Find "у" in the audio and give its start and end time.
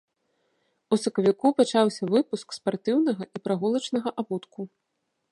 0.95-0.97